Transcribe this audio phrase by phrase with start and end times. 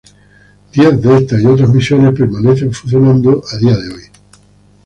[0.73, 4.01] Diez de estas y otras misiones permanecen funcionando a día de hoy.